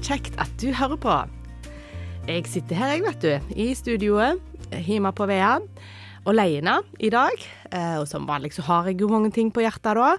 [0.00, 1.14] Kjekt at du hører på.
[2.24, 4.40] Jeg sitter her, jeg, vet du, i studioet
[4.86, 5.58] hjemme på Vea.
[6.30, 7.36] Alene i dag.
[7.68, 10.14] Eh, og som vanlig så har jeg jo mange ting på hjertet da.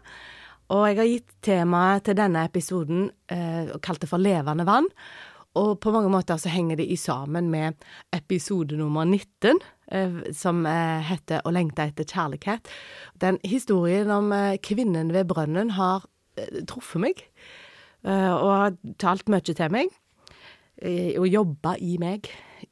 [0.76, 4.90] Og jeg har gitt temaet til denne episoden eh, og kalt det for Levende vann.
[5.58, 7.82] Og på mange måter så henger det i sammen med
[8.14, 9.66] episode nummer 19,
[9.98, 10.62] eh, som
[11.10, 12.70] heter Å lengte etter kjærlighet.
[13.18, 14.30] Den historien om
[14.62, 16.06] kvinnen ved brønnen har
[16.70, 17.26] truffet meg,
[18.10, 19.92] og har talt mye til meg.
[20.82, 22.30] eh, Og jobba i meg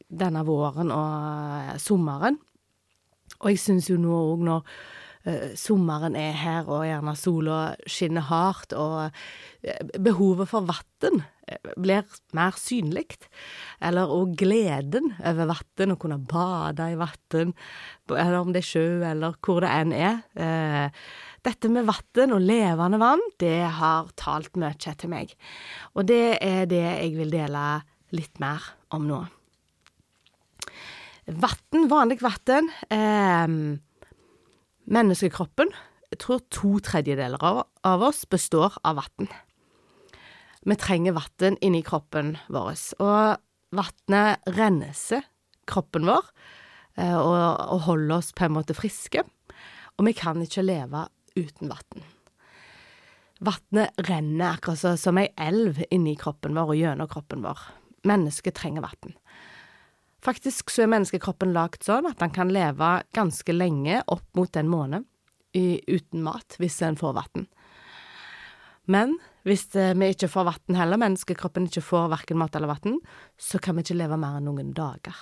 [0.09, 2.39] denne våren og eh, sommeren.
[3.39, 4.63] Og jeg syns jo nå òg når
[5.29, 9.13] uh, sommeren er her og gjerne sola skinner hardt og
[9.63, 11.21] eh, behovet for vann
[11.79, 13.15] blir mer synlig.
[13.81, 17.53] Eller òg gleden over vann, å kunne bade i vann,
[18.11, 20.21] eller om det er sjø eller hvor det enn er.
[20.35, 21.03] Eh,
[21.45, 25.33] dette med vann og levende vann, det har talt mye til meg.
[25.95, 27.65] Og det er det jeg vil dele
[28.15, 28.63] litt mer
[28.95, 29.19] om nå.
[31.29, 32.71] Vann, vanlig vann.
[32.89, 33.47] Eh,
[34.89, 35.73] menneskekroppen,
[36.09, 39.29] jeg tror to tredjedeler av, av oss består av vann.
[40.65, 43.37] Vi trenger vann inni kroppen vår, og
[43.77, 45.23] vannet renser
[45.69, 46.25] kroppen vår
[46.97, 47.37] eh, og,
[47.75, 49.23] og holder oss på en måte friske.
[49.99, 51.05] Og vi kan ikke leve
[51.39, 52.07] uten vann.
[53.39, 57.61] Vannet renner akkurat som ei elv inni kroppen vår og gjennom kroppen vår.
[58.07, 59.15] Mennesket trenger vann.
[60.23, 64.71] Faktisk så er menneskekroppen lagd sånn at den kan leve ganske lenge, opp mot en
[64.71, 65.07] måned,
[65.55, 67.47] i, uten mat, hvis en får vann.
[68.89, 69.15] Men
[69.47, 72.99] hvis eh, vi ikke får vann heller, menneskekroppen ikke får verken mat eller vann,
[73.39, 75.15] så kan vi ikke leve mer enn noen dager.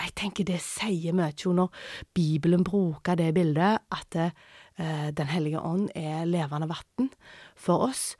[0.00, 1.82] Jeg tenker det sier mye når
[2.16, 4.34] Bibelen bruker det bildet, at eh,
[4.80, 7.10] Den hellige ånd er levende vann
[7.58, 8.14] for oss,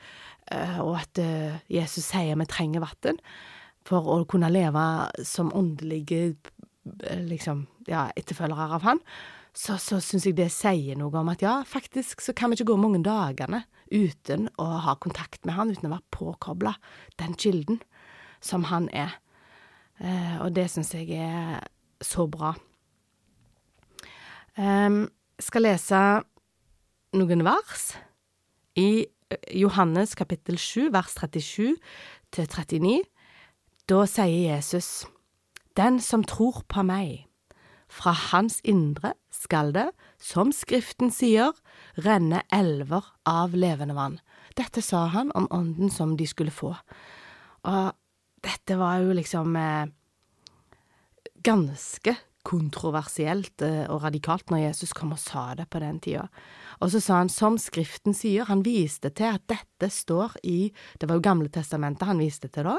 [0.53, 3.21] eh, og at eh, Jesus sier vi trenger vann
[3.87, 4.84] for å kunne leve
[5.26, 9.03] som åndelige eh, liksom, ja, etterfølgere av han,
[9.56, 12.71] så, så syns jeg det sier noe om at ja, faktisk så kan vi ikke
[12.71, 16.77] gå mange dagene uten å ha kontakt med han, uten å være påkobla
[17.19, 17.81] den kilden
[18.44, 19.16] som han er.
[19.98, 21.59] Eh, og det syns jeg er
[22.00, 22.54] så bra.
[24.56, 25.06] Um,
[25.41, 25.98] skal lese
[27.16, 27.94] noen vers
[28.78, 31.75] i eh, Johannes kapittel 7, vers 37
[32.34, 33.00] til 39.
[33.91, 35.06] Da sier Jesus,
[35.76, 37.26] Den som tror på meg,
[37.91, 39.88] fra hans indre skal det,
[40.19, 41.54] som Skriften sier,
[41.98, 44.21] renne elver av levende vann.
[44.59, 46.75] Dette sa han om ånden som de skulle få.
[47.66, 47.94] Og
[48.44, 49.91] dette var jo liksom eh,
[51.42, 52.15] ganske
[52.47, 56.27] kontroversielt eh, og radikalt når Jesus kom og sa det på den tida.
[56.81, 61.09] Og så sa han som Skriften sier, han viste til at dette står i Det
[61.09, 62.79] var jo Gamle testamentet han viste til da.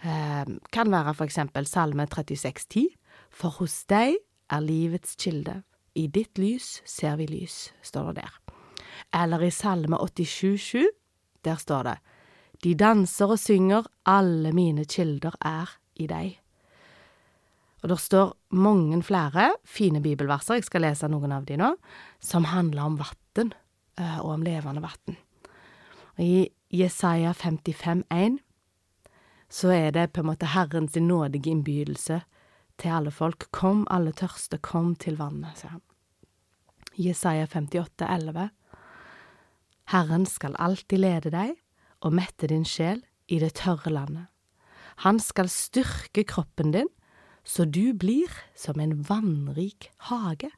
[0.00, 2.88] Eh, kan være for eksempel Salme 36,10.
[3.30, 4.16] For hos deg
[4.48, 5.62] er livets kilde.
[5.94, 8.34] I ditt lys ser vi lys, står det der.
[9.14, 10.86] Eller i Salme 87,7.
[11.44, 11.98] Der står det
[12.64, 16.38] De danser og synger, alle mine kilder er i deg.
[17.82, 21.74] Og der står mange flere fine bibelverser, jeg skal lese noen av de nå,
[22.20, 23.52] som handler om vann,
[23.98, 25.18] eh, og om levende vann.
[26.18, 28.40] I Jesaja 55,1
[29.48, 32.20] så er det på en måte Herrens nådige innbydelse
[32.78, 33.46] til alle folk.
[33.52, 35.84] Kom, alle tørste, kom til vannet, sier han.
[36.98, 38.48] Jesaja 58,11
[39.88, 41.54] Herren skal alltid lede deg
[42.04, 43.00] og mette din sjel
[43.30, 44.26] i det tørre landet.
[45.06, 46.90] Han skal styrke kroppen din,
[47.48, 50.50] så du blir som en vannrik hage,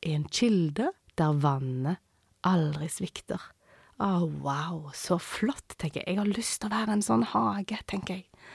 [0.00, 2.00] en kilde der vannet
[2.46, 3.42] aldri svikter.
[3.98, 6.14] Å, wow, så flott, tenker jeg.
[6.14, 8.46] Jeg har lyst til å være en sånn hage, tenker jeg.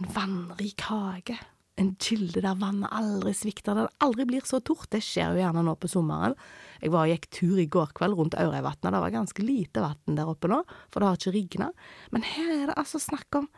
[0.00, 1.36] En vannrik hage.
[1.76, 4.88] En kilde der vannet aldri svikter, der det aldri blir så tort.
[4.90, 6.34] Det skjer jo gjerne nå på sommeren.
[6.80, 8.96] Jeg var og gikk tur i går kveld rundt Aurøyvatnet.
[8.96, 11.72] Det var ganske lite vann der oppe nå, for det har ikke rigna.
[12.16, 13.50] Men her er det altså snakk om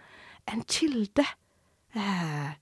[0.50, 1.24] en kilde.
[1.94, 2.58] Eh,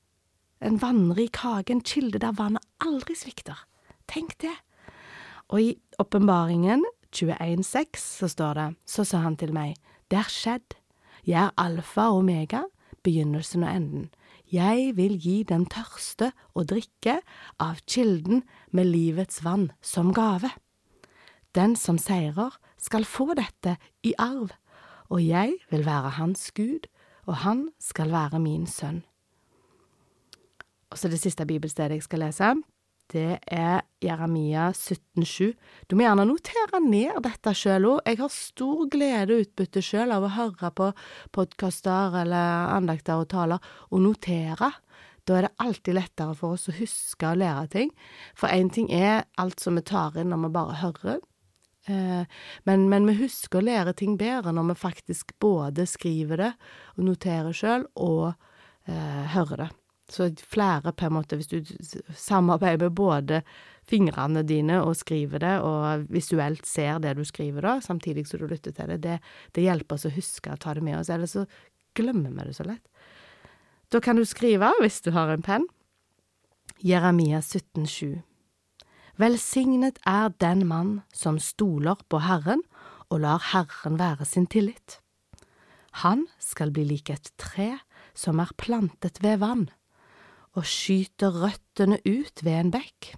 [0.61, 3.67] en vannrik hage, en kilde der vannet aldri svikter.
[4.09, 4.55] Tenk det.
[5.53, 5.71] Og i
[6.03, 9.77] åpenbaringen 21,6 så står det, så sa han til meg,
[10.11, 10.77] det er skjedd,
[11.27, 12.65] jeg er alfa og omega,
[13.07, 14.07] begynnelsen og enden.
[14.53, 17.19] Jeg vil gi den tørste å drikke
[17.63, 20.53] av kilden med livets vann som gave.
[21.55, 23.75] Den som seirer skal få dette
[24.07, 24.53] i arv,
[25.11, 26.87] og jeg vil være hans Gud,
[27.27, 29.03] og han skal være min sønn.
[30.93, 32.55] Og så det siste bibelstedet jeg skal lese,
[33.13, 35.53] det er Jeremia 17,7.
[35.87, 38.01] Du må gjerne notere ned dette sjøl òg.
[38.03, 40.89] Jeg har stor glede og utbytte sjøl av å høre på
[41.37, 44.73] podkaster eller andakter og taler, og notere.
[45.27, 47.95] Da er det alltid lettere for oss å huske og lære ting.
[48.39, 51.23] For én ting er alt som vi tar inn når vi bare hører,
[51.87, 52.37] eh,
[52.67, 56.53] men, men, vi husker å lære ting bedre når vi faktisk både skriver det
[56.97, 58.33] og noterer sjøl, og
[58.91, 59.73] eh, hører det.
[60.11, 61.65] Så flere, på en måte, hvis du
[62.15, 63.41] samarbeider med både
[63.87, 68.47] fingrene dine og skriver det, og visuelt ser det du skriver da, samtidig som du
[68.51, 69.17] lytter til det, det,
[69.55, 71.47] det hjelper oss å huske å ta det med oss, ellers så
[71.99, 72.85] glemmer vi det så lett.
[73.91, 75.67] Da kan du skrive, hvis du har en penn,
[76.83, 78.23] Jeremia 17,7.
[79.17, 82.63] Velsignet er den mann som stoler på Herren
[83.09, 84.99] og lar Herren være sin tillit.
[86.03, 87.79] Han skal bli lik et tre
[88.17, 89.69] som er plantet ved vann
[90.57, 93.13] og skyter røttene ut ved en bekk.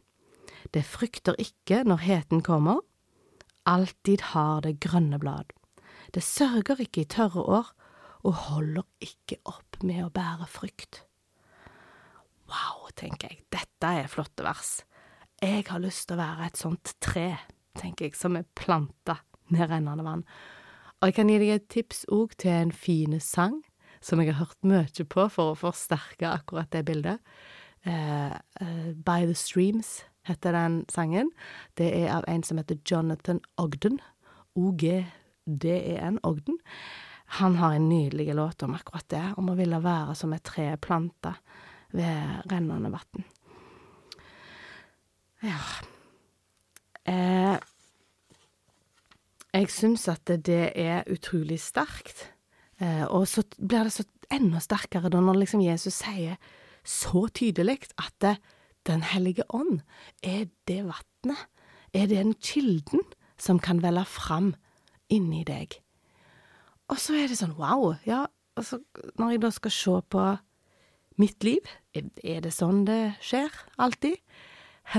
[0.75, 2.83] Det frykter ikke når heten kommer,
[3.69, 5.53] alltid har det grønne blad.
[6.15, 7.73] Det sørger ikke i tørre år,
[8.27, 11.05] og holder ikke opp med å bære frykt.
[12.49, 14.81] Wow, tenker jeg, dette er flotte vers.
[15.39, 17.29] Jeg har lyst til å være et sånt tre,
[17.79, 19.21] tenker jeg, som er planta
[19.55, 20.25] med rennende vann.
[20.99, 23.61] Og jeg kan gi deg et tips òg til en fin sang
[24.01, 27.19] som jeg har hørt mye på for å forsterke akkurat det bildet.
[27.87, 31.31] Uh, uh, By the Streams heter den sangen.
[31.79, 34.01] Det er av en som heter Jonathan Ogden.
[34.59, 36.59] O-G-D-E-N, Ogden.
[37.39, 40.71] Han har en nydelig låt om akkurat det, om å ville være som et tre
[40.81, 41.35] planta
[41.93, 43.27] ved rennende vann.
[45.45, 45.59] Ja
[47.07, 47.59] eh,
[49.55, 52.27] Jeg syns at det er utrolig sterkt
[52.81, 56.37] og så blir det så enda sterkere da når liksom Jesus sier
[56.87, 58.39] så tydelig at det,
[58.87, 59.83] Den hellige ånd
[60.23, 61.41] er det vannet,
[61.93, 63.03] er den kilden
[63.37, 64.55] som kan velle fram
[65.11, 65.75] inni deg.
[66.89, 68.27] Og så er det sånn wow, ja,
[68.57, 68.81] altså
[69.19, 70.25] når jeg da skal se på
[71.21, 74.17] mitt liv, er det sånn det skjer alltid?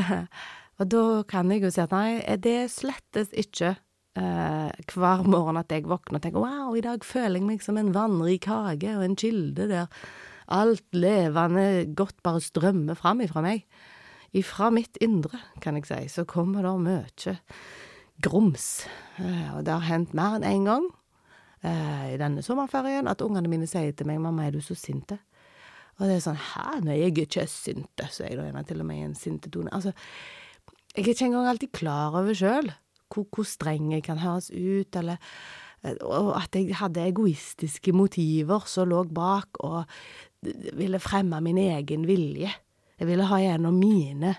[0.80, 3.78] og da kan jeg jo si at nei, det slettes ikke
[4.19, 7.80] eh, hver morgen at jeg våkner og tenker wow, i dag føler jeg meg som
[7.80, 9.88] en vannrik hage og en kilde der
[10.50, 13.66] alt levende godt bare strømmer fram ifra meg.
[14.33, 17.36] Ifra mitt indre, kan jeg si, så kommer det mye
[18.21, 18.86] grums.
[19.18, 20.89] Eh, og det har hendt mer enn én en gang
[21.63, 25.19] eh, i denne sommerferien at ungene mine sier til meg 'mamma, er du så sinte?'
[26.00, 28.86] Og det er sånn 'hæ, nei, jeg er ikke sinte', sier da gjerne til og
[28.86, 29.74] med i en sintetone.
[29.74, 29.92] Altså,
[30.95, 32.71] jeg er ikke engang alltid klar over sjøl
[33.09, 35.19] hvor, hvor streng jeg kan høres ut, eller
[36.03, 39.85] og at jeg hadde egoistiske motiver som lå bak, og
[40.75, 42.51] ville fremme min egen vilje.
[43.00, 44.35] Jeg ville ha gjennom mine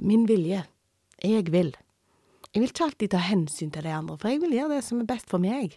[0.00, 0.62] Min vilje.
[1.20, 1.74] Jeg vil.
[2.54, 5.02] Jeg vil ikke alltid ta hensyn til de andre, for jeg vil gjøre det som
[5.02, 5.74] er best for meg.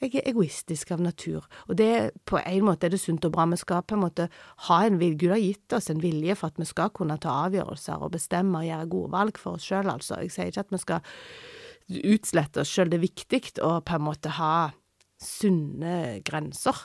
[0.00, 3.44] Jeg er egoistisk av natur, og det på en måte er det sunt og bra.
[3.52, 4.30] Vi skal på en måte
[4.66, 7.34] ha en vilje, Gud har gitt oss en vilje for at vi skal kunne ta
[7.44, 10.22] avgjørelser og bestemme og gjøre gode valg for oss sjøl, altså.
[10.24, 11.10] Jeg sier ikke at vi skal
[12.14, 14.54] utslette oss sjøl, det er viktig å på en måte ha
[15.20, 16.80] sunne grenser.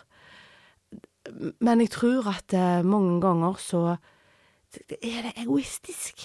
[1.64, 3.86] Men jeg tror at eh, mange ganger så
[5.00, 6.20] er det egoistisk.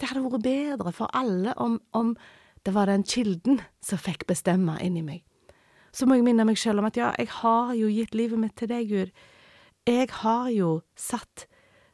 [0.00, 2.16] Det hadde vært bedre for alle om, om
[2.64, 5.20] det var den kilden som fikk bestemme inni meg
[5.94, 8.56] så må jeg minne meg sjøl om at ja, jeg har jo gitt livet mitt
[8.58, 9.12] til deg, Gud.
[9.86, 11.46] Jeg har jo satt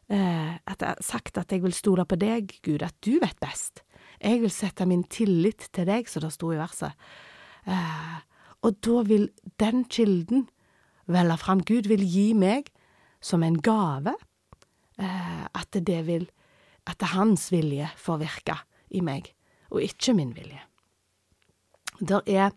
[0.09, 3.85] eh, at jeg, sagt at jeg vil stole på deg, Gud, at du vet best.
[4.21, 6.97] Jeg vil sette min tillit til deg, som det sto i verset.
[7.69, 8.17] Eh,
[8.65, 9.29] og da vil
[9.61, 10.49] den kilden
[11.11, 11.65] velge fram.
[11.67, 12.71] Gud vil gi meg
[13.21, 14.15] som en gave
[15.01, 16.31] eh, at det vil
[16.89, 18.55] At det er hans vilje får virke
[18.91, 19.27] i meg,
[19.71, 20.63] og ikke min vilje.
[22.01, 22.51] Der er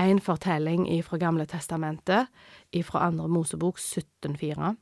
[0.00, 2.30] en fortelling fra Gamle testamentet,
[2.84, 4.76] fra andre Mosebok 17,4.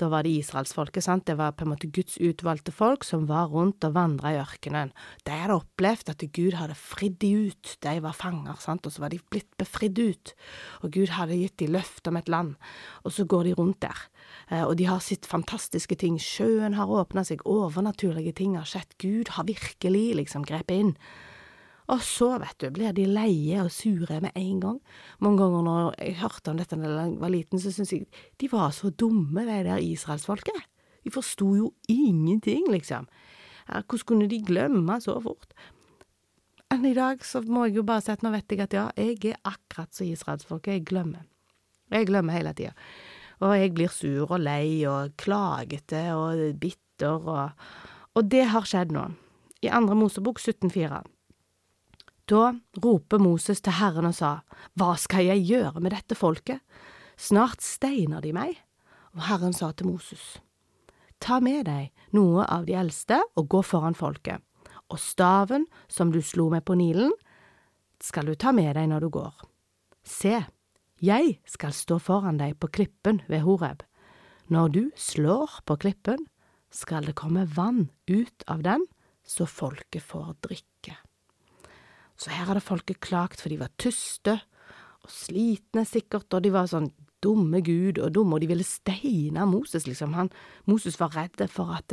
[0.00, 3.52] Da var det israelsfolket, sant, det var på en måte Guds utvalgte folk som var
[3.52, 4.90] rundt og vandra i ørkenen.
[5.22, 9.04] De hadde opplevd at Gud hadde fridd de ut, de var fanger, sant, og så
[9.04, 10.32] var de blitt befridd ut,
[10.82, 12.56] og Gud hadde gitt de løfte om et land,
[13.04, 14.02] og så går de rundt der,
[14.50, 18.98] eh, og de har sett fantastiske ting, sjøen har åpna seg, overnaturlige ting har skjedd,
[18.98, 20.92] Gud har virkelig liksom grepet inn.
[21.92, 24.78] Og så, vet du, blir de leie og sure med en gang.
[25.20, 28.06] Mange ganger når jeg hørte om dette da jeg var liten, så syntes jeg
[28.40, 30.62] de var så dumme, de der israelsfolket.
[31.04, 33.08] De forsto jo ingenting, liksom.
[33.68, 35.52] Hvordan kunne de glemme så fort?
[36.70, 38.88] Men i dag så må jeg jo bare si at nå vet jeg at ja,
[38.96, 41.22] jeg er akkurat som israelsfolket, jeg glemmer.
[41.92, 42.72] Jeg glemmer hele tida.
[43.44, 47.66] Og jeg blir sur og lei og klagete og bitter og,
[48.14, 49.10] og det har skjedd nå.
[49.64, 51.04] I andre Mosebok 17,4.
[52.24, 54.38] Da roper Moses til Herren og sa,
[54.80, 56.62] Hva skal jeg gjøre med dette folket?
[57.20, 58.56] Snart steiner de meg.
[59.14, 60.38] Og Herren sa til Moses,
[61.20, 64.42] Ta med deg noe av de eldste og gå foran folket,
[64.90, 67.12] og staven som du slo med på Nilen,
[68.02, 69.32] skal du ta med deg når du går.
[70.04, 70.42] Se,
[71.00, 73.86] jeg skal stå foran deg på klippen ved Horeb.
[74.52, 76.26] Når du slår på klippen,
[76.74, 78.84] skal det komme vann ut av den,
[79.24, 80.73] så folket får drikke.
[82.20, 84.38] Så her hadde folket klagt for de var tyste
[85.04, 86.88] og slitne sikkert, og de var sånn
[87.24, 90.14] dumme Gud og dumme, og de ville steine Moses, liksom.
[90.16, 90.30] Han,
[90.68, 91.92] Moses var redd for at,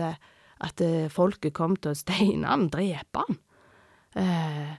[0.63, 3.40] at folket kom til å steine han, drepe han,
[4.20, 4.75] eh,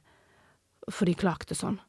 [0.90, 1.80] for de klagde sånn.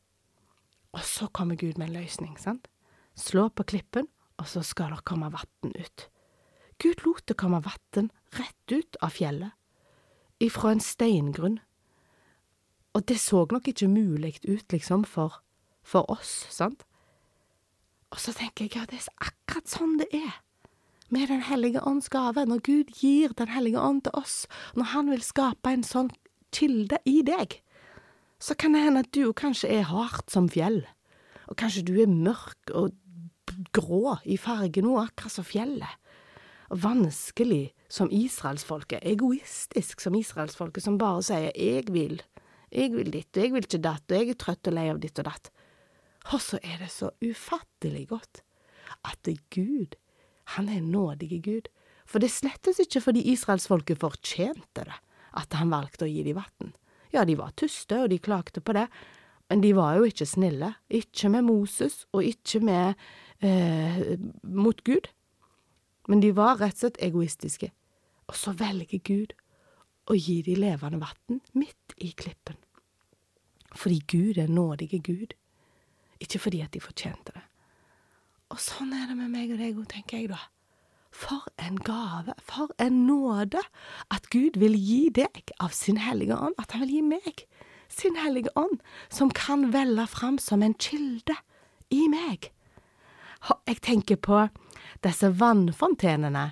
[0.94, 2.70] Og så kommer Gud med en løsning, sant?
[3.18, 4.08] Slå på klippen,
[4.42, 6.08] og så skal det komme vann ut.
[6.82, 9.54] Gud lot det komme vann rett ut av fjellet,
[10.44, 11.60] ifra en steingrunn.
[12.94, 15.42] Og det så nok ikke mulig ut, liksom, for,
[15.84, 16.86] for oss, sant?
[18.14, 20.42] Og så tenker jeg, ja, det er akkurat sånn det er.
[21.14, 24.46] Med Den hellige ånds gave, når Gud gir Den hellige ånd til oss,
[24.78, 26.12] når Han vil skape en sånn
[26.54, 27.60] kilde i deg,
[28.38, 30.84] så kan det hende at du kanskje er hardt som fjell,
[31.48, 32.94] og kanskje du er mørk og
[33.74, 35.98] grå i fargen òg, akkurat som fjellet,
[36.70, 42.22] og vanskelig som israelsfolket, egoistisk som israelsfolket, som bare sier jeg vil,
[42.74, 45.02] jeg vil ditt, og jeg vil ikke datt, og jeg er trøtt og lei av
[45.04, 45.52] ditt og datt.
[46.32, 48.44] Og så er det så ufattelig godt
[49.08, 49.98] at Gud,
[50.56, 51.68] han er nådig Gud,
[52.06, 54.96] for det slettes ikke fordi israelsfolket fortjente det,
[55.40, 56.74] at han valgte å gi dem vann.
[57.14, 58.88] Ja, de var tyste, og de klagde på det,
[59.50, 63.00] men de var jo ikke snille, ikke med Moses, og ikke med
[63.44, 65.12] eh, mot Gud.
[66.10, 67.70] Men de var rett og slett egoistiske.
[68.32, 69.36] Og så velger Gud
[70.10, 72.58] å gi de levende vann midt i klippen.
[73.74, 75.34] Fordi Gud er nådige Gud,
[76.22, 77.46] ikke fordi at de fortjente det.
[78.54, 80.42] Og sånn er det med meg og deg òg, tenker jeg da.
[81.14, 83.62] For en gave, for en nåde,
[84.14, 87.46] at Gud vil gi deg av sin hellige ånd, at han vil gi meg
[87.94, 88.80] sin hellige ånd,
[89.14, 91.36] som kan velle fram som en kilde
[91.94, 92.50] i meg.
[93.68, 94.46] Jeg tenker på
[95.04, 96.44] disse vannfontenene.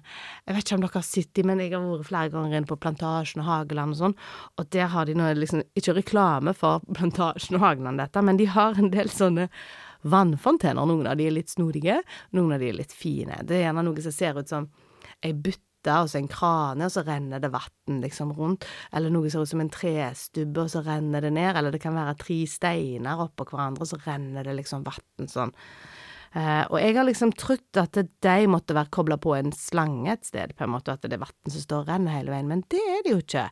[0.48, 2.68] Jeg vet ikke om dere har sett dem, men jeg har vært flere ganger inne
[2.70, 4.18] på Plantasjen og Hageland og sånn,
[4.60, 8.50] og der har de nå liksom ikke reklame for Plantasjen og Hageland, dette, men de
[8.52, 9.48] har en del sånne
[10.02, 10.88] vannfontener.
[10.88, 12.02] Noen av de er litt snodige,
[12.36, 13.40] noen av de er litt fine.
[13.48, 14.68] Det er gjerne noe som ser ut som
[15.24, 18.68] ei bytte og så en krane, og så renner det vann liksom rundt.
[18.94, 21.56] Eller noe som ser ut som en trestubbe, og så renner det ned.
[21.58, 25.56] Eller det kan være tre steiner oppå hverandre, og så renner det liksom vann sånn.
[26.32, 30.24] Uh, og jeg har liksom trodd at de måtte være kobla på en slange et
[30.24, 32.64] sted, på en måte, at det er vann som står og renner hele veien, men
[32.72, 33.44] det er det jo ikke.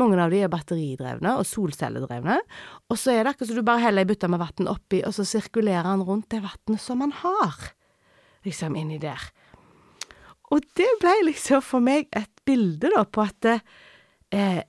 [0.00, 2.38] Mange av de er batteridrevne og solcelledrevne,
[2.88, 5.12] og så er det akkurat som du bare heller ei bøtte med vann oppi, og
[5.12, 7.60] så sirkulerer han rundt det vannet som han har,
[8.48, 9.28] liksom inni der.
[10.52, 14.62] Og det ble liksom for meg et bilde, da, på at eh,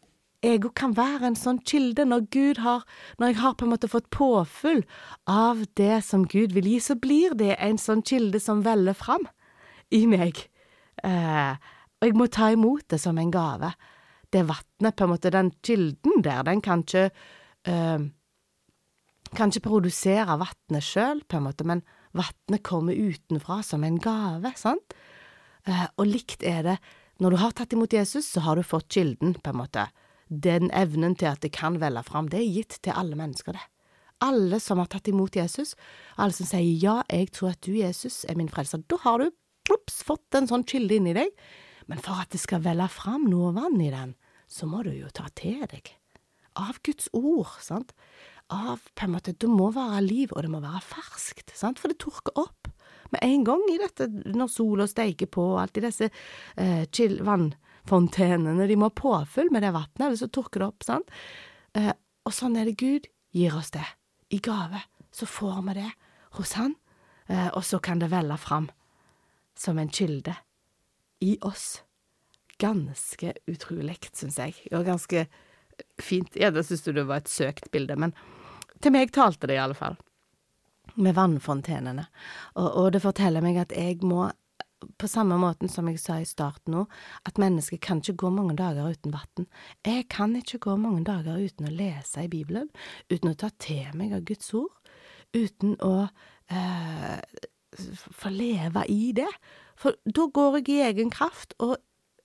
[0.43, 2.83] jeg kan være en sånn kilde når Gud har
[3.19, 4.83] Når jeg har på en måte fått påfyll
[5.29, 9.23] av det som Gud vil gi, så blir det en sånn kilde som veller fram
[9.93, 10.41] i meg.
[11.03, 11.53] Eh,
[12.01, 13.71] og jeg må ta imot det som en gave.
[14.33, 17.09] Det vannet, på en måte, den kilden der, den kan ikke
[17.69, 18.09] eh,
[19.33, 21.79] Kan ikke produsere vannet sjøl, på en måte, men
[22.13, 24.93] vannet kommer utenfra som en gave, sant?
[25.65, 26.77] Eh, og likt er det
[27.21, 29.87] når du har tatt imot Jesus, så har du fått kilden, på en måte
[30.41, 33.69] den evnen til at det kan velle fram, det er gitt til alle mennesker, det.
[34.23, 35.73] Alle som har tatt imot Jesus,
[36.15, 39.33] alle som sier ja, jeg tror at du, Jesus, er min frelser, da har du
[39.67, 41.33] plops fått en sånn kilde inni deg.
[41.91, 44.13] Men for at det skal velle fram noe vann i den,
[44.47, 45.91] så må du jo ta til deg.
[46.59, 47.91] Av Guds ord, sant.
[48.53, 51.91] Av på en måte Det må være liv, og det må være ferskt, sant, for
[51.91, 52.69] det tørker opp
[53.13, 57.51] med en gang i dette når sola steiker på, og alltid disse eh, chill, vann
[57.89, 58.67] fontenene.
[58.67, 61.13] De må ha påfyll med det vannet, eller så tørker det opp, sant.
[61.77, 61.91] Eh,
[62.23, 63.85] og sånn er det Gud gir oss det,
[64.33, 64.83] i gave.
[65.13, 65.89] Så får vi det
[66.37, 66.75] hos Han,
[67.27, 68.69] eh, og så kan det velle fram
[69.57, 70.35] som en kilde
[71.21, 71.83] i oss.
[72.57, 75.27] Ganske utrolig, syns jeg, og ganske
[76.01, 76.35] fint.
[76.35, 78.15] Ja, det syns du det var et søkt bilde, men
[78.81, 79.97] til meg talte det i alle fall.
[80.95, 82.05] Med vannfontenene.
[82.59, 84.27] Og, og det forteller meg at jeg må
[84.99, 86.83] på samme måten som jeg sa i starten nå,
[87.27, 89.47] at mennesket kan ikke gå mange dager uten vann.
[89.85, 92.69] Jeg kan ikke gå mange dager uten å lese i Bibelen,
[93.11, 94.73] uten å ta til meg av Guds ord,
[95.33, 95.95] uten å
[96.51, 97.19] eh,
[98.19, 99.29] få leve i det.
[99.79, 101.77] For da går jeg i egen kraft, og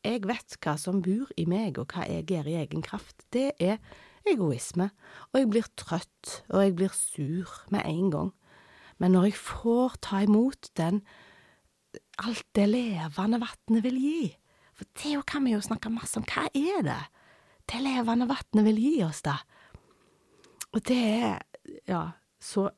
[0.05, 3.53] jeg vet hva som bor i meg, og hva jeg gjør i egen kraft, det
[3.59, 3.81] er
[4.29, 4.91] egoisme,
[5.33, 8.35] og jeg blir trøtt, og jeg blir sur med en gang.
[8.99, 11.03] Men når jeg får ta imot den
[12.25, 14.25] alt det levende vannet vil gi,
[14.79, 17.01] for det kan vi jo snakke masse om, hva er det
[17.69, 19.37] det levende vannet vil gi oss, da?
[20.73, 21.41] Og det er,
[21.89, 22.03] ja,
[22.41, 22.69] så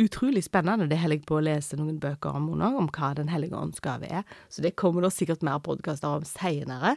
[0.00, 0.88] utrolig spennende.
[0.90, 3.82] Det holder jeg på å lese noen bøker om nå, om hva Den hellige ånds
[3.84, 6.96] gave er, så det kommer det sikkert mer podkaster om seinere.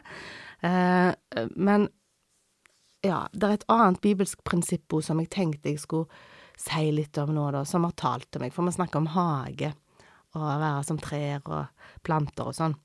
[0.66, 1.12] Eh,
[1.54, 1.88] men
[3.04, 6.08] ja, det er et annet bibelsk prinsipp som jeg tenkte jeg skulle
[6.58, 9.70] si litt om nå, da, som har talt til meg, for vi snakker om hage,
[10.36, 12.76] å være som trær og planter og sånn.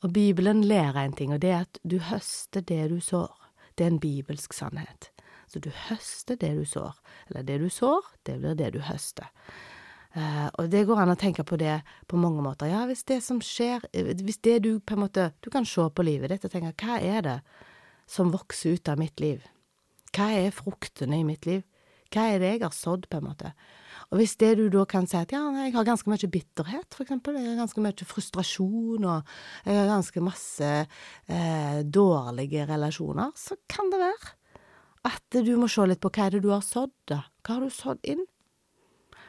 [0.00, 3.32] Og Bibelen lærer en ting, og det er at du høster det du sår.
[3.76, 5.10] Det er en bibelsk sannhet.
[5.50, 6.96] Så du høster det du sår.
[7.28, 9.28] Eller det du sår, det blir det du høster.
[10.10, 11.76] Uh, og det går an å tenke på det
[12.10, 12.70] på mange måter.
[12.70, 16.02] Ja, hvis det som skjer Hvis det du på en måte Du kan se på
[16.02, 17.36] livet ditt og tenke hva er det
[18.10, 19.44] som vokser ut av mitt liv?
[20.10, 21.62] Hva er fruktene i mitt liv?
[22.10, 23.52] Hva er det jeg har sådd, på en måte?
[24.10, 27.04] Og hvis det du da kan si at ja, jeg har ganske mye bitterhet, for
[27.04, 29.30] eksempel, jeg har ganske mye frustrasjon, og
[29.68, 30.70] jeg har ganske masse
[31.30, 34.34] eh, dårlige relasjoner, så kan det være
[35.10, 37.22] at du må se litt på hva er det du har sådd, da.
[37.46, 38.26] Hva har du sådd inn?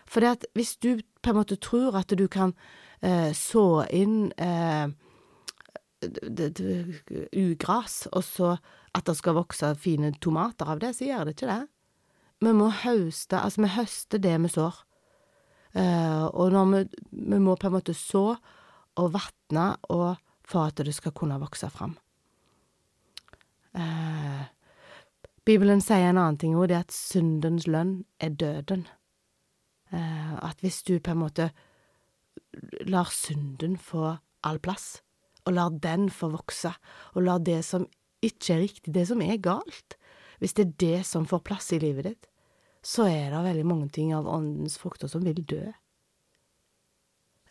[0.10, 2.52] For at hvis du på en måte tror at du kan
[3.06, 4.90] eh, så inn eh,
[7.38, 8.56] ugras, og så
[8.92, 11.62] at det skal vokse fine tomater av det, så gjør det ikke det.
[12.42, 14.80] Vi må høste, altså vi høster det vi sår.
[15.72, 16.80] Uh, og når vi,
[17.32, 18.34] vi må på en måte så
[19.00, 21.94] og vatne og for at det skal kunne vokse fram.
[23.72, 24.50] Uh,
[25.48, 28.88] Bibelen sier en annen ting òg, det er at syndens lønn er døden.
[29.94, 31.52] Uh, at hvis du på en måte
[32.90, 35.00] lar synden få all plass,
[35.46, 36.74] og lar den få vokse,
[37.16, 37.88] og lar det som
[38.22, 39.96] ikke er riktig, det som er galt,
[40.42, 42.31] hvis det er det som får plass i livet ditt,
[42.82, 45.64] så er det veldig mange ting av åndens frukter som vil dø.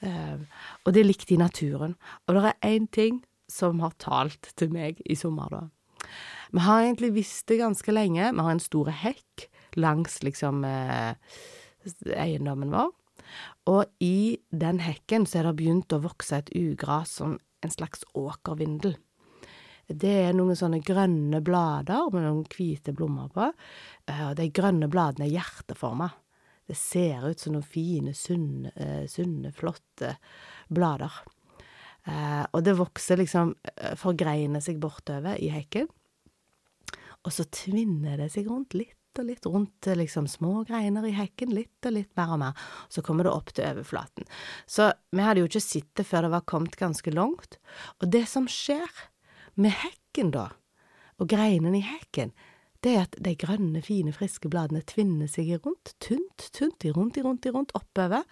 [0.01, 0.47] Um,
[0.85, 1.95] og det er likt i naturen.
[2.27, 5.63] Og det er én ting som har talt til meg i sommer, da.
[6.51, 8.33] Vi har egentlig visst det ganske lenge.
[8.33, 9.47] Vi har en stor hekk
[9.79, 11.15] langs liksom eh,
[12.17, 12.91] eiendommen vår.
[13.71, 18.03] Og i den hekken så er det begynt å vokse et ugras som en slags
[18.19, 18.97] åkervindel.
[19.91, 23.47] Det er noen sånne grønne blader med noen hvite blomster på,
[24.11, 26.11] eh, og de grønne bladene er hjerteforma.
[26.71, 30.15] Det ser ut som noen fine, sunne, eh, sunne flotte
[30.71, 31.23] blader.
[32.07, 33.57] Eh, og det vokser liksom,
[33.99, 35.91] forgreiner seg bortover i hekken
[37.27, 41.51] og så tvinner det seg rundt litt og litt rundt liksom små greiner i hekken,
[41.53, 44.29] litt og litt mer og mer, så kommer det opp til overflaten.
[44.71, 47.59] Så vi hadde jo ikke sett det før det var kommet ganske langt,
[47.99, 48.87] og det som skjer
[49.61, 50.49] med hekken da,
[51.21, 52.33] og greinene i hekken,
[52.81, 57.19] det er at de grønne, fine, friske bladene tvinner seg rundt, tynt, tynt, i rundt,
[57.21, 58.25] i rundt, i rundt, oppover,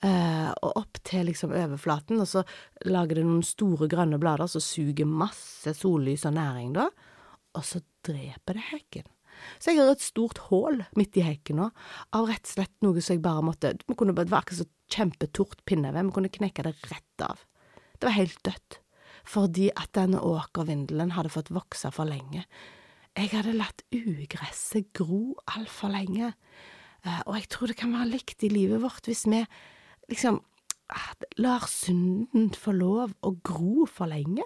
[0.00, 2.40] Uh, og opp til liksom overflaten, og så
[2.88, 6.86] lager det noen store grønne blader som suger masse sollys og næring, da,
[7.52, 9.10] og så dreper det hekken.
[9.60, 11.68] Så jeg har et stort hull midt i hekken nå,
[12.16, 16.08] av rett og slett noe som jeg bare måtte Det var akkurat så kjempetort pinneved,
[16.08, 17.44] vi kunne knekke det rett av.
[18.00, 18.80] Det var helt dødt,
[19.28, 22.44] fordi at denne åkervindelen hadde fått vokse for lenge.
[23.18, 26.32] Jeg hadde latt ugresset gro altfor lenge,
[27.04, 29.42] eh, og jeg tror det kan være likt i livet vårt hvis vi
[30.10, 30.40] liksom
[31.38, 34.44] lar synden få lov å gro for lenge.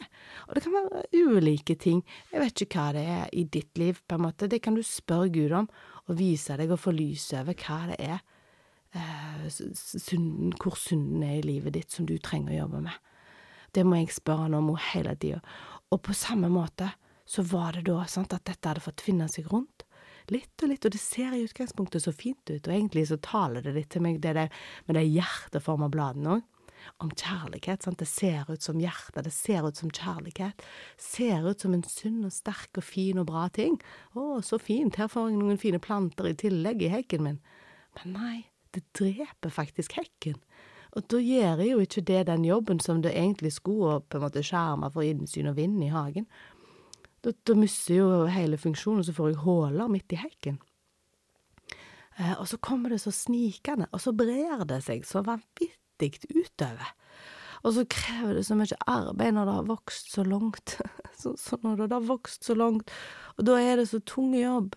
[0.48, 2.02] Og det kan være ulike ting.
[2.32, 4.48] Jeg vet ikke hva det er i ditt liv, på en måte.
[4.50, 5.68] Det kan du spørre Gud om,
[6.08, 8.20] og vise deg og få lys over hva det er,
[8.94, 13.13] eh, synden, hvor synden er i livet ditt som du trenger å jobbe med.
[13.74, 15.40] Det må jeg spørre han om hele tida.
[15.90, 16.92] Og på samme måte
[17.26, 19.84] så var det da sant, at dette hadde fått finne seg rundt
[20.32, 23.64] litt og litt, og det ser i utgangspunktet så fint ut, og egentlig så taler
[23.64, 26.50] det litt til meg, det der med de hjerteforma bladene òg.
[27.00, 27.82] Om kjærlighet.
[27.82, 30.60] sant, Det ser ut som hjerte, det ser ut som kjærlighet.
[31.00, 33.78] Ser ut som en sunn og sterk og fin og bra ting.
[34.12, 37.40] Å, så fint, her får jeg noen fine planter i tillegg i hekken min.
[37.96, 38.36] Men nei,
[38.76, 40.36] det dreper faktisk hekken.
[40.94, 44.18] Og da gjør jeg jo ikke det den jobben som det egentlig skulle, å på
[44.18, 46.28] en måte skjerme for innsyn og vind i hagen.
[47.24, 50.60] Da, da mister jo hele funksjonen, så får jeg huller midt i hekken.
[52.18, 56.94] Eh, og så kommer det så snikende, og så brer det seg så vanvittig utover.
[57.64, 60.76] Og så krever det så mye arbeid når det har vokst så langt.
[61.20, 62.92] så, så når det har vokst så langt,
[63.38, 64.76] og da er det så tung jobb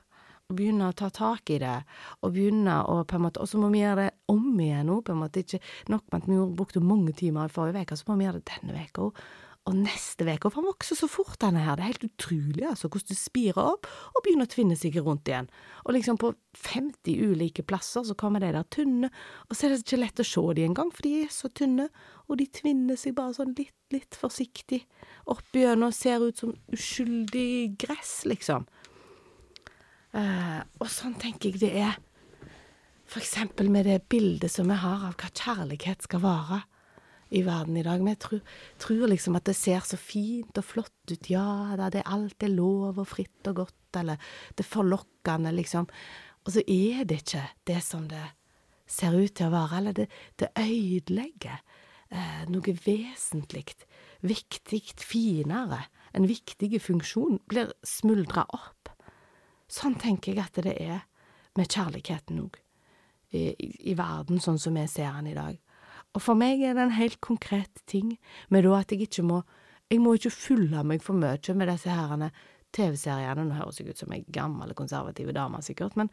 [0.56, 1.82] begynne å ta tak i det,
[2.24, 5.02] og begynne å på en måte Og så må vi gjøre det om igjen nå,
[5.04, 5.44] på en måte.
[5.44, 5.60] Ikke
[5.92, 8.56] nok med at vi brukte mange timer i forrige uke, så må vi gjøre det
[8.56, 9.28] denne uka òg.
[9.68, 11.76] og neste uke, for han vokser så fort, denne her.
[11.76, 15.28] Det er helt utrolig, altså, hvordan det spirer opp og begynner å tvinne seg rundt
[15.28, 15.50] igjen.
[15.84, 19.10] Og liksom på 50 ulike plasser så kommer de der tynne,
[19.50, 21.90] og så er det ikke lett å se de engang, for de er så tynne,
[22.32, 24.86] og de tvinner seg bare sånn litt, litt forsiktig
[25.28, 28.70] opp gjennom, ser ut som uskyldig gress, liksom.
[30.18, 31.98] Uh, og sånn tenker jeg det er,
[33.08, 36.64] for eksempel med det bildet som vi har av hva kjærlighet skal være
[37.38, 38.02] i verden i dag.
[38.04, 38.42] Vi tror,
[38.82, 41.30] tror, liksom at det ser så fint og flott ut.
[41.32, 44.20] Ja da, det alt er lov og fritt og godt, eller
[44.56, 45.88] det er forlokkende, liksom.
[46.48, 48.24] Og så er det ikke det som det
[48.88, 50.08] ser ut til å være, eller det,
[50.40, 53.66] det ødelegger eh, noe vesentlig,
[54.24, 55.84] viktig, finere.
[56.16, 58.94] En viktig funksjon blir smuldra opp.
[59.72, 61.06] Sånn tenker jeg at det er
[61.58, 62.58] med kjærligheten òg,
[63.36, 65.58] i, i, i verden sånn som vi ser den i dag.
[66.16, 68.16] Og for meg er det en helt konkret ting
[68.54, 69.44] med da at jeg ikke må
[69.88, 72.28] Jeg må ikke fylle meg for mye med disse herrene
[72.76, 73.46] TV-seriene.
[73.48, 76.10] Nå høres jeg ut som ei gammel, konservativ dame, sikkert, men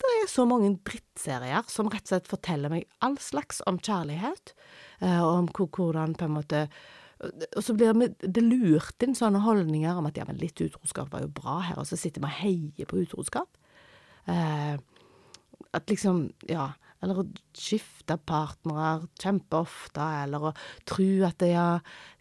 [0.00, 4.54] det er så mange drittserier som rett og slett forteller meg all slags om kjærlighet,
[5.02, 6.62] eh, og om hvordan på en måte
[7.18, 11.24] og så blir det lurt inn sånne holdninger om at ja, men litt utroskap var
[11.24, 13.58] jo bra her, og så sitter vi og heier på utroskap.
[14.30, 14.76] Eh,
[15.74, 16.72] at liksom, ja
[17.04, 17.26] eller å
[17.56, 20.54] skifte partnere kjempeofte, eller å
[20.88, 21.66] tro at det, ja,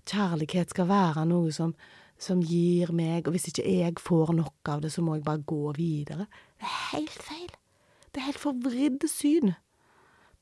[0.08, 1.74] kjærlighet skal være noe som,
[2.22, 5.46] som gir meg, og hvis ikke jeg får nok av det, så må jeg bare
[5.50, 6.28] gå videre.
[6.60, 7.56] Det er helt feil.
[8.12, 9.56] Det er helt forvridd syn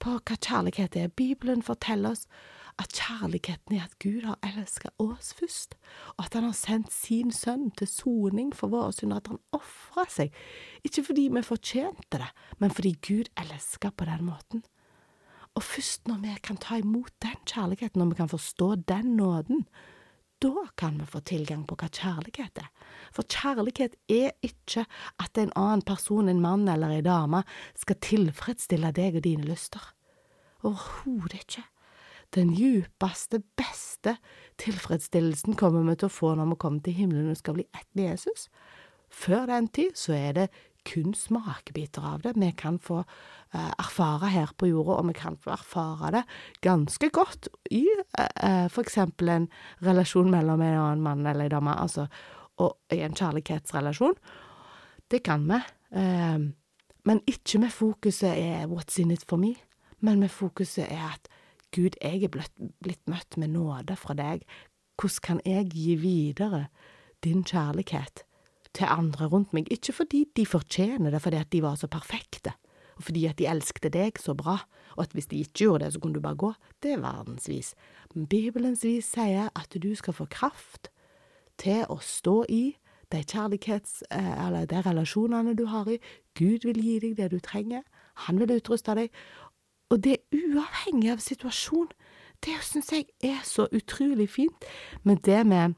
[0.03, 1.15] på hva kjærlighet er.
[1.15, 2.27] Bibelen forteller oss
[2.81, 5.75] at kjærligheten er at Gud har elsket oss først,
[6.17, 10.03] og at han har sendt sin sønn til soning for våre synder, at han ofra
[10.11, 10.35] seg,
[10.83, 14.65] ikke fordi vi fortjente det, men fordi Gud elsker på den måten.
[15.55, 19.63] Og først når vi kan ta imot den kjærligheten, når vi kan forstå den nåden,
[20.43, 22.67] da kan vi få tilgang på hva kjærlighet er.
[23.15, 24.83] For kjærlighet er ikke
[25.23, 29.93] at en annen person, en mann eller ei dame, skal tilfredsstille deg og dine lyster.
[30.65, 31.63] Overhodet ikke.
[32.35, 34.17] Den djupeste, beste
[34.59, 37.87] tilfredsstillelsen kommer vi til å få når vi kommer til himmelen og skal bli ett
[37.95, 38.49] med Jesus.
[39.07, 40.47] Før den tid så er det
[40.85, 45.37] kun smakebiter av det vi kan få uh, erfare her på jorda, og vi kan
[45.41, 46.23] få erfare det
[46.65, 47.85] ganske godt i
[48.19, 49.47] uh, for eksempel en
[49.85, 52.05] relasjon mellom en annen mann eller en dame, altså,
[52.61, 54.19] og i en kjærlighetsrelasjon.
[55.11, 55.57] Det kan vi,
[57.05, 59.51] men ikke med fokuset er what's in it for me,
[59.99, 61.27] men med fokuset er at
[61.75, 64.45] Gud, jeg er blitt, blitt møtt med nåde fra deg,
[64.95, 66.67] hvordan kan jeg gi videre
[67.25, 68.23] din kjærlighet
[68.75, 72.53] til andre rundt meg, ikke fordi de fortjener det, fordi at de var så perfekte,
[72.95, 74.57] og fordi at de elsket deg så bra,
[74.95, 77.73] og at hvis de ikke gjorde det, så kunne du bare gå, det er verdensvis.
[78.13, 80.91] Men Bibelens vis sier at du skal få kraft
[81.59, 82.63] til å stå i
[83.11, 85.99] de kjærlighets- eh, eller de relasjonene du har i,
[86.35, 87.83] Gud vil gi deg det du trenger,
[88.15, 89.11] han vil utruste deg,
[89.89, 91.89] og det uavhengig av situasjon.
[92.43, 94.65] Det syns jeg er så utrolig fint
[95.03, 95.75] Men det med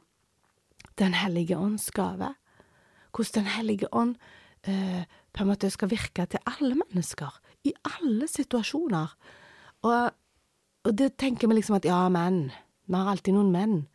[0.98, 2.34] Den hellige ånds gave.
[3.12, 4.16] Hvordan Den hellige ånd
[4.64, 7.30] eh, på en måte skal virke til alle mennesker,
[7.64, 9.14] i alle situasjoner.
[9.82, 10.12] Og,
[10.84, 12.52] og det tenker vi liksom at ja, menn.
[12.88, 13.88] Vi har alltid noen menn.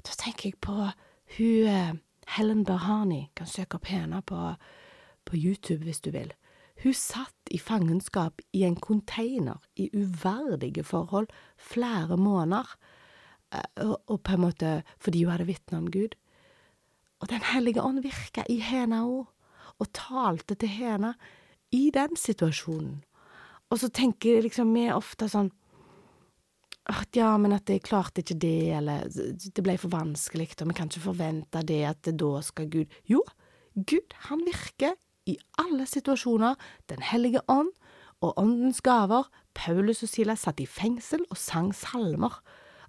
[0.00, 0.88] Da tenker jeg på
[1.36, 1.92] hun eh,
[2.36, 3.28] Helen Berhani.
[3.36, 4.54] Kan søke opp henne på,
[5.24, 6.32] på YouTube hvis du vil.
[6.82, 12.72] Hun satt i fangenskap i en container i uverdige forhold flere måneder,
[13.52, 16.16] eh, og, på en måte fordi hun hadde vitnet om Gud.
[17.20, 19.28] Og Den hellige ånd virka i henne òg,
[19.80, 21.14] og talte til henne
[21.72, 23.02] i den situasjonen.
[23.70, 25.52] Og så tenker liksom vi ofte sånn
[26.90, 30.74] at ja, men at jeg klarte ikke det, eller det ble for vanskelig, og vi
[30.74, 33.22] kan ikke forvente det, at det da skal Gud Jo,
[33.76, 34.96] Gud, han virker
[35.30, 36.58] i alle situasjoner
[36.90, 37.70] Den hellige ånd
[38.20, 39.28] og åndens gaver.
[39.56, 42.40] Paulus og Silas satt i fengsel og sang salmer.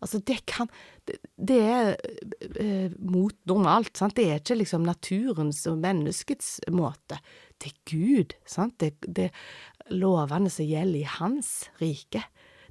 [0.01, 0.69] Altså, det kan
[1.07, 1.95] Det, det er
[2.61, 4.15] eh, mot normalt, sant.
[4.15, 7.17] Det er ikke liksom naturens og menneskets måte.
[7.57, 8.77] Det er Gud, sant.
[8.79, 9.31] Det, det
[9.89, 12.21] lovene som gjelder i hans rike.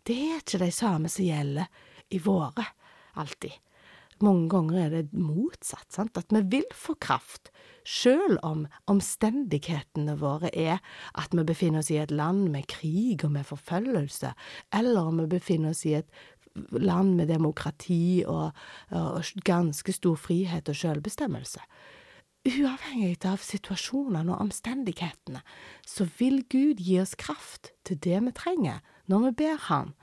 [0.06, 1.66] Det er ikke de samme som gjelder
[2.14, 2.66] i våre,
[3.18, 3.58] alltid.
[4.20, 7.48] Mange ganger er det motsatt, sant, at vi vil få kraft,
[7.88, 10.82] sjøl om omstendighetene våre er
[11.16, 14.34] at vi befinner oss i et land med krig og med forfølgelse,
[14.76, 16.12] eller om vi befinner oss i et
[16.76, 18.52] land med demokrati og,
[18.90, 21.62] og ganske stor frihet og sjølbestemmelse.
[22.48, 25.42] Uavhengig av situasjonene og omstendighetene,
[25.84, 29.94] så vil Gud gi oss kraft til det vi trenger, når vi ber Han.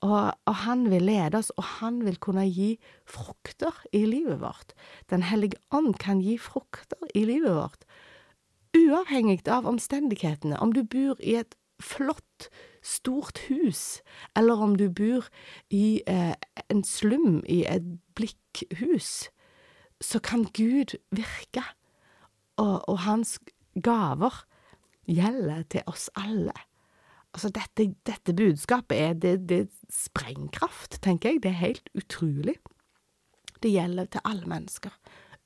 [0.00, 2.70] Og, og, han vil lede oss, og han vil kunne gi
[3.04, 4.72] frukter i livet vårt.
[5.12, 7.84] Den hellige ånd kan gi frukter i livet vårt,
[8.76, 10.56] uavhengig av omstendighetene.
[10.56, 12.48] Om du bor i et flott,
[12.80, 14.00] stort hus,
[14.36, 15.28] eller om du bor
[15.68, 16.32] i eh,
[16.72, 17.84] en slum, i et
[18.16, 19.28] blikkhus,
[20.00, 21.64] så kan Gud virke,
[22.56, 23.36] og, og hans
[23.76, 24.44] gaver
[25.08, 26.56] gjelder til oss alle.
[27.30, 29.60] Altså, dette, dette budskapet er, det, det
[29.92, 31.42] sprengkraft, tenker jeg.
[31.44, 32.56] Det er helt utrolig.
[33.62, 34.94] Det gjelder til alle mennesker,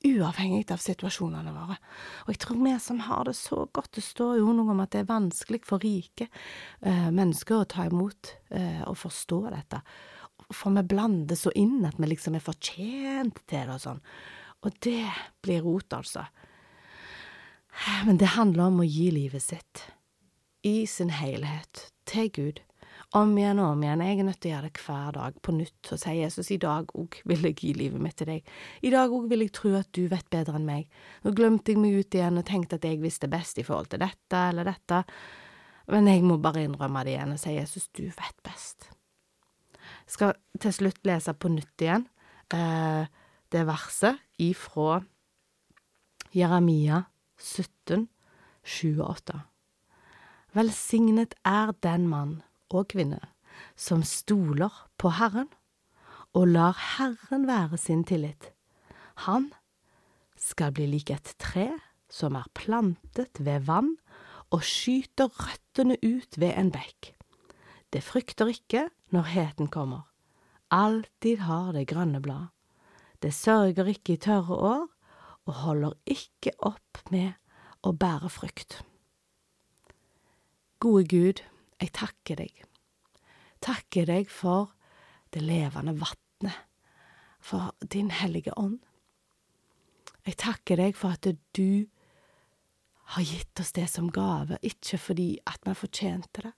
[0.05, 1.77] uavhengig av situasjonene våre.
[2.25, 4.93] Og jeg tror vi som har det så godt, det står jo noe om at
[4.95, 9.81] det er vanskelig for rike eh, mennesker å ta imot eh, og forstå dette.
[10.53, 14.01] For vi blander så inn at vi liksom er fortjent til det og sånn.
[14.65, 15.03] Og det
[15.45, 16.25] blir rot, altså.
[18.07, 19.83] Men det handler om å gi livet sitt
[20.65, 22.61] i sin helhet til Gud,
[23.15, 24.01] om igjen og om igjen.
[24.01, 26.57] Jeg er nødt til å gjøre det hver dag på nytt og si Jesus, i
[26.61, 28.49] dag òg vil jeg gi livet mitt til deg.
[28.81, 30.89] I dag òg vil jeg tro at du vet bedre enn meg.
[31.21, 34.01] Nå glemte jeg meg ut igjen og tenkte at jeg visste best i forhold til
[34.01, 35.03] dette eller dette,
[35.93, 38.89] men jeg må bare innrømme det igjen og si Jesus, du vet best.
[39.77, 42.07] Jeg skal til slutt lese på nytt igjen
[42.57, 43.05] eh,
[43.53, 45.03] det verset ifra
[46.33, 47.05] Jeremia
[47.37, 48.09] 17,
[48.65, 49.43] 28.
[50.55, 52.37] Velsignet er den mann
[52.71, 53.19] og kvinne
[53.75, 55.49] som stoler på Herren
[56.31, 58.53] og lar Herren være sin tillit.
[59.27, 59.49] Han
[60.39, 61.67] skal bli lik et tre
[62.07, 63.97] som er plantet ved vann
[64.55, 67.11] og skyter røttene ut ved en bekk.
[67.91, 70.07] Det frykter ikke når heten kommer,
[70.71, 72.47] alltid har det grønne blad.
[73.19, 74.87] Det sørger ikke i tørre år
[75.45, 77.35] og holder ikke opp med
[77.83, 78.85] å bære frukt.
[80.85, 81.39] Gode Gud,
[81.81, 82.59] jeg takker deg.
[83.65, 84.75] Takker deg for
[85.33, 86.59] det levende vatnet,
[87.41, 88.83] for din hellige ånd.
[90.29, 91.25] Jeg takker deg for at
[91.57, 91.87] du
[93.15, 96.53] har gitt oss det som gave, ikke fordi at vi fortjente det,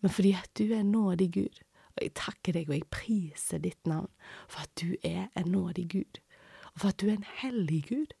[0.00, 1.60] men fordi at du er nådig Gud.
[1.98, 4.08] Og jeg takker deg, og jeg priser ditt navn,
[4.48, 6.22] for at du er en nådig Gud,
[6.72, 8.16] og for at du er en hellig Gud,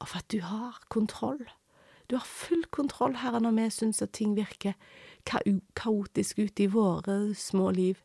[0.00, 1.46] og for at du har kontroll.
[2.08, 4.76] Du har full kontroll, Herre, når vi syns at ting virker
[5.28, 5.42] ka
[5.76, 8.00] kaotisk ute i våre små liv,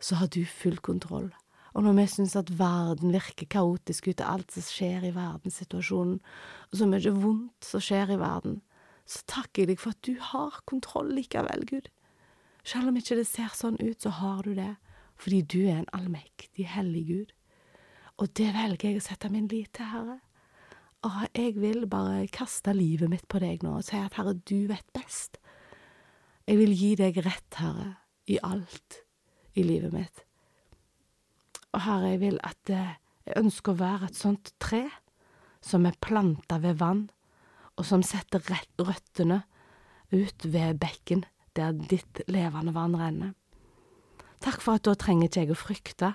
[0.00, 1.30] så har du full kontroll.
[1.72, 6.18] Og når vi syns at verden virker kaotisk ute, alt som skjer i verdenssituasjonen,
[6.68, 8.60] og så mye vondt som skjer i verden,
[9.06, 11.88] så takker jeg deg for at du har kontroll likevel, Gud.
[12.64, 14.74] Selv om ikke det ser sånn ut, så har du det,
[15.20, 17.32] fordi du er en allmektig, hellig Gud.
[18.20, 20.20] Og det velger jeg å sette min lit til, Herre.
[21.06, 24.68] Og jeg vil bare kaste livet mitt på deg nå og si at Herre, du
[24.68, 25.38] vet best.
[26.44, 27.94] Jeg vil gi deg rett, Herre,
[28.28, 29.00] i alt
[29.56, 30.24] i livet mitt.
[31.72, 34.84] Og Herre, jeg vil at eh, jeg ønsker å være et sånt tre
[35.64, 37.06] som er planta ved vann,
[37.78, 39.42] og som setter røttene
[40.12, 41.24] ut ved bekken
[41.56, 43.32] der ditt levende vann renner.
[44.40, 46.10] Takk for at da trenger ikke jeg å frykte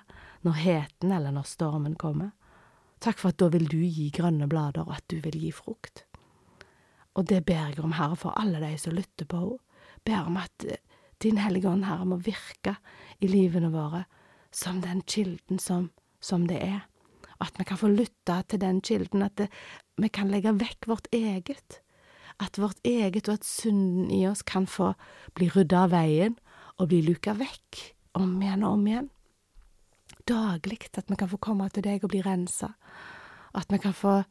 [0.45, 2.33] når heten eller når stormen kommer.
[3.03, 6.05] Takk for at da vil du gi grønne blader, og at du vil gi frukt.
[7.15, 9.61] Og det ber jeg om, Herre, for alle de som lytter på henne.
[10.05, 10.81] Ber om at eh,
[11.23, 12.75] Din Hellige Ånd, Herre, må virke
[13.23, 14.03] i livene våre
[14.53, 15.89] som den kilden som,
[16.21, 16.83] som det er.
[17.41, 19.47] At vi kan få lytte til den kilden, at det,
[19.97, 21.81] vi kan legge vekk vårt eget.
[22.39, 24.93] At vårt eget og at synden i oss kan få
[25.33, 26.37] bli rydda av veien
[26.77, 27.81] og bli luka vekk
[28.19, 29.09] om igjen og om igjen
[30.27, 32.73] daglig at vi kan få komme til deg og bli rensa,
[33.55, 34.21] at vi kan få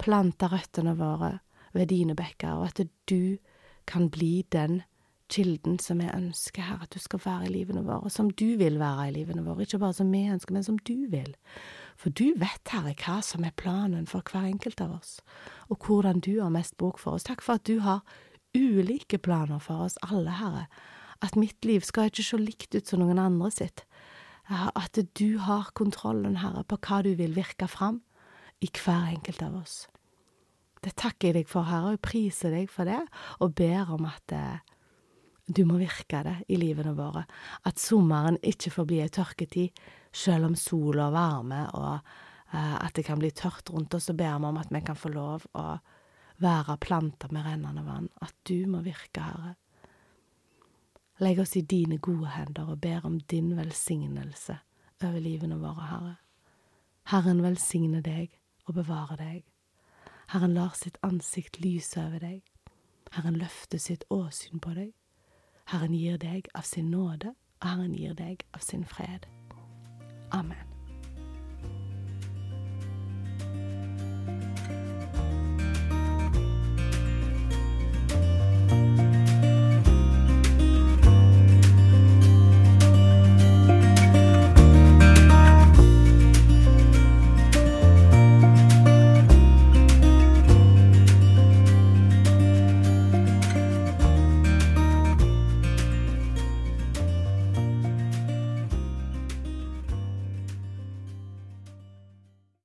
[0.00, 1.38] plante røttene våre
[1.72, 3.38] ved dine bekker, og at du
[3.86, 4.82] kan bli den
[5.32, 8.78] kilden som vi ønsker, Herre, at du skal være i livene våre, som du vil
[8.80, 11.32] være i livene våre, ikke bare som vi ønsker, men som du vil.
[11.96, 15.20] For du vet, Herre, hva som er planen for hver enkelt av oss,
[15.72, 17.26] og hvordan du har mest bruk for oss.
[17.28, 18.02] Takk for at du har
[18.56, 20.66] ulike planer for oss alle, Herre,
[21.22, 23.86] at mitt liv skal ikke se likt ut som noen andre sitt,
[24.50, 28.00] at du har kontrollen, Herre, på hva du vil virke fram
[28.62, 29.76] i hver enkelt av oss.
[30.82, 33.00] Det takker jeg deg for, Herre, og jeg priser deg for det,
[33.38, 34.58] og ber om at eh,
[35.46, 37.24] du må virke det i livene våre,
[37.66, 41.94] at sommeren ikke får bli ei tørketid, selv om sol og varme og
[42.52, 44.98] eh, at det kan bli tørt rundt oss, så ber vi om at vi kan
[44.98, 45.66] få lov å
[46.42, 49.54] være planter med rennende vann, at du må virke, Herre.
[51.22, 54.56] Legg oss i dine gode hender og ber om din velsignelse
[55.04, 56.14] over livene våre, Herre.
[57.12, 58.34] Herren velsigne deg
[58.66, 59.44] og bevare deg.
[60.34, 62.42] Herren lar sitt ansikt lyse over deg.
[63.12, 64.90] Herren løfter sitt åsyn på deg.
[65.70, 69.30] Herren gir deg av sin nåde og Herren gir deg av sin fred.
[70.32, 70.71] Amen.